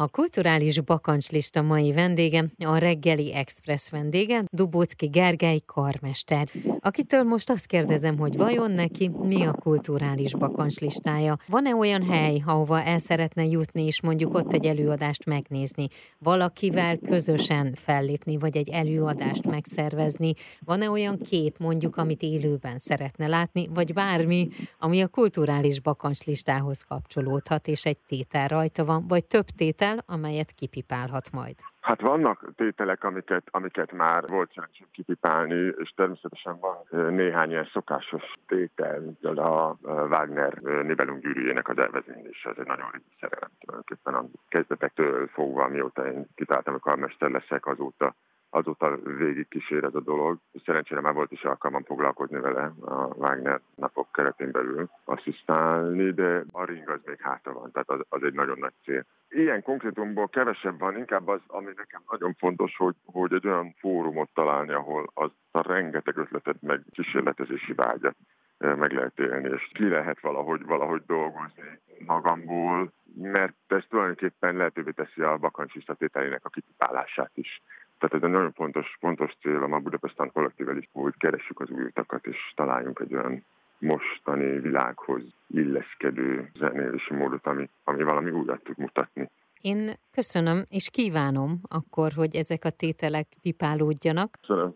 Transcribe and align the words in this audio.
A 0.00 0.08
kulturális 0.08 0.80
bakancslista 0.80 1.62
mai 1.62 1.92
vendége, 1.92 2.44
a 2.64 2.76
reggeli 2.76 3.34
express 3.34 3.90
vendége, 3.90 4.42
Dubócki 4.52 5.06
Gergely 5.06 5.58
karmester, 5.66 6.46
akitől 6.80 7.22
most 7.22 7.50
azt 7.50 7.66
kérdezem, 7.66 8.18
hogy 8.18 8.36
vajon 8.36 8.70
neki 8.70 9.10
mi 9.22 9.42
a 9.42 9.52
kulturális 9.52 10.34
bakancslistája? 10.34 11.38
Van-e 11.46 11.74
olyan 11.74 12.02
hely, 12.02 12.42
ahova 12.46 12.82
el 12.82 12.98
szeretne 12.98 13.44
jutni, 13.44 13.86
és 13.86 14.00
mondjuk 14.00 14.34
ott 14.34 14.52
egy 14.52 14.66
előadást 14.66 15.24
megnézni, 15.24 15.88
valakivel 16.18 16.96
közösen 16.96 17.74
fellépni, 17.74 18.36
vagy 18.36 18.56
egy 18.56 18.68
előadást 18.68 19.46
megszervezni? 19.46 20.32
Van-e 20.64 20.90
olyan 20.90 21.18
kép, 21.18 21.58
mondjuk, 21.58 21.96
amit 21.96 22.22
élőben 22.22 22.78
szeretne 22.78 23.26
látni, 23.26 23.68
vagy 23.74 23.92
bármi, 23.92 24.48
ami 24.78 25.00
a 25.00 25.08
kulturális 25.08 25.80
bakancslistához 25.80 26.82
kapcsolódhat, 26.82 27.68
és 27.68 27.84
egy 27.84 27.98
tétel 28.08 28.48
rajta 28.48 28.84
van, 28.84 29.06
vagy 29.08 29.24
több 29.24 29.46
tétel, 29.56 29.86
amelyet 30.06 30.52
kipipálhat 30.52 31.32
majd? 31.32 31.54
Hát 31.80 32.00
vannak 32.00 32.52
tételek, 32.56 33.04
amiket, 33.04 33.42
amiket 33.50 33.92
már 33.92 34.26
volt 34.26 34.52
szerencsém 34.54 34.86
kipipálni, 34.92 35.72
és 35.78 35.90
természetesen 35.96 36.58
van 36.60 36.76
néhány 37.14 37.50
ilyen 37.50 37.68
szokásos 37.72 38.22
tétel, 38.46 39.00
mint 39.00 39.24
a 39.38 39.76
Wagner 39.82 40.52
Nibelung 40.82 41.20
gyűrűjének 41.20 41.68
az 41.68 41.78
elvezénylése, 41.78 42.50
ez 42.50 42.56
egy 42.58 42.66
nagyon 42.66 42.90
régi 42.92 43.14
szerelem 43.20 43.50
tulajdonképpen 43.60 44.14
a 44.14 44.24
kezdetektől 44.48 45.26
fogva, 45.26 45.68
mióta 45.68 46.06
én 46.06 46.26
kitáltam, 46.34 46.74
a 46.74 46.78
karmester 46.78 47.30
leszek, 47.30 47.66
azóta 47.66 48.14
azóta 48.50 48.96
végig 48.96 49.48
kísér 49.48 49.84
ez 49.84 49.94
a 49.94 50.00
dolog. 50.00 50.38
Szerencsére 50.64 51.00
már 51.00 51.14
volt 51.14 51.32
is 51.32 51.44
alkalmam 51.44 51.82
foglalkozni 51.84 52.40
vele 52.40 52.72
a 52.80 53.06
Wagner 53.16 53.60
napok 53.74 54.12
keretén 54.12 54.50
belül, 54.50 54.88
asszisztálni, 55.04 56.10
de 56.10 56.44
a 56.52 56.64
ring 56.64 56.88
az 56.88 57.00
még 57.04 57.20
hátra 57.20 57.52
van, 57.52 57.70
tehát 57.72 57.90
az, 57.90 58.00
az 58.08 58.22
egy 58.22 58.34
nagyon 58.34 58.58
nagy 58.58 58.72
cél. 58.84 59.04
Ilyen 59.28 59.62
konkrétumból 59.62 60.28
kevesebb 60.28 60.78
van, 60.78 60.96
inkább 60.96 61.28
az, 61.28 61.40
ami 61.46 61.72
nekem 61.76 62.02
nagyon 62.10 62.34
fontos, 62.38 62.76
hogy, 62.76 62.94
hogy 63.04 63.32
egy 63.32 63.46
olyan 63.46 63.74
fórumot 63.78 64.30
találni, 64.34 64.72
ahol 64.72 65.10
az 65.14 65.30
a 65.50 65.68
rengeteg 65.68 66.16
ötletet, 66.16 66.62
meg 66.62 66.82
kísérletezési 66.90 67.72
vágyat 67.72 68.16
eh, 68.58 68.76
meg 68.76 68.92
lehet 68.92 69.18
élni, 69.18 69.48
és 69.48 69.70
ki 69.72 69.88
lehet 69.88 70.20
valahogy, 70.20 70.64
valahogy 70.64 71.02
dolgozni 71.06 71.80
magamból, 72.06 72.92
mert 73.14 73.54
ez 73.66 73.84
tulajdonképpen 73.88 74.56
lehetővé 74.56 74.90
teszi 74.90 75.22
a 75.22 75.36
bakancsista 75.36 75.94
tételének 75.94 76.44
a 76.44 76.48
kitipálását 76.48 77.30
is. 77.34 77.62
Tehát 77.98 78.14
ez 78.14 78.22
egy 78.22 78.30
nagyon 78.30 78.52
fontos, 78.52 78.96
fontos 79.00 79.36
cél 79.40 79.62
a 79.62 79.78
Budapesten 79.78 80.32
kollektível 80.32 80.76
is, 80.76 80.88
hogy 80.92 81.14
keressük 81.16 81.60
az 81.60 81.70
új 81.70 81.84
utakat, 81.84 82.26
és 82.26 82.52
találjunk 82.54 82.98
egy 82.98 83.14
olyan 83.14 83.44
mostani 83.78 84.60
világhoz 84.60 85.22
illeszkedő 85.46 86.50
zenélési 86.58 87.14
módot, 87.14 87.46
ami, 87.46 87.68
ami 87.84 88.02
valami 88.02 88.30
újat 88.30 88.62
tud 88.62 88.78
mutatni. 88.78 89.30
Én 89.60 89.90
köszönöm, 90.10 90.62
és 90.68 90.90
kívánom 90.90 91.60
akkor, 91.68 92.12
hogy 92.12 92.36
ezek 92.36 92.64
a 92.64 92.70
tételek 92.70 93.26
pipálódjanak. 93.42 94.30
Köszönöm. 94.40 94.74